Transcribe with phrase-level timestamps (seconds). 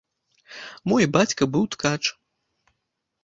[0.93, 1.99] Мой бацька быў ткач.